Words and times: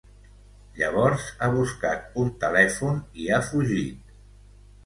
Llavors 0.77 1.25
ha 1.39 1.49
buscat 1.57 2.17
un 2.23 2.33
telèfon 2.47 2.99
i 3.25 3.29
ha 3.37 3.43
fugit. 3.51 4.19